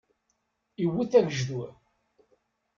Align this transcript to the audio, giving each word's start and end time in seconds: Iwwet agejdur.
Iwwet 0.83 1.11
agejdur. 1.19 1.69